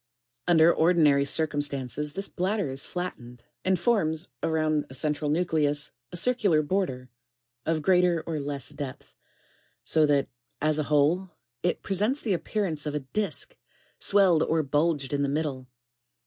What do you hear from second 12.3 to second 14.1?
appearance of a disk, (a.)